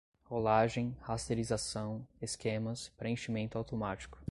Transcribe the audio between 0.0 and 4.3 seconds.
rolagem, rasterização, esquemas, preenchimento automático